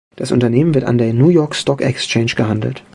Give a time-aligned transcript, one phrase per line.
[0.15, 2.81] Das Unternehmen wird an der New York Stock Exchange gehandelt.